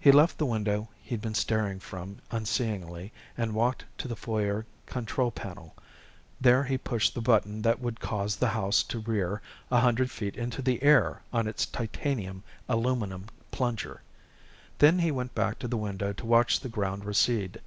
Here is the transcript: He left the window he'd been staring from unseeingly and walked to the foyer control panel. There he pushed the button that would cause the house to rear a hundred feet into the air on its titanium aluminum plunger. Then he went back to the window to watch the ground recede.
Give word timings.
He 0.00 0.10
left 0.10 0.38
the 0.38 0.46
window 0.46 0.88
he'd 1.00 1.20
been 1.20 1.32
staring 1.36 1.78
from 1.78 2.18
unseeingly 2.32 3.12
and 3.36 3.54
walked 3.54 3.84
to 3.98 4.08
the 4.08 4.16
foyer 4.16 4.66
control 4.86 5.30
panel. 5.30 5.76
There 6.40 6.64
he 6.64 6.76
pushed 6.76 7.14
the 7.14 7.20
button 7.20 7.62
that 7.62 7.78
would 7.78 8.00
cause 8.00 8.34
the 8.34 8.48
house 8.48 8.82
to 8.82 8.98
rear 8.98 9.40
a 9.70 9.78
hundred 9.78 10.10
feet 10.10 10.34
into 10.36 10.60
the 10.60 10.82
air 10.82 11.22
on 11.32 11.46
its 11.46 11.66
titanium 11.66 12.42
aluminum 12.68 13.26
plunger. 13.52 14.02
Then 14.80 14.98
he 14.98 15.12
went 15.12 15.36
back 15.36 15.60
to 15.60 15.68
the 15.68 15.76
window 15.76 16.12
to 16.14 16.26
watch 16.26 16.58
the 16.58 16.68
ground 16.68 17.04
recede. 17.04 17.60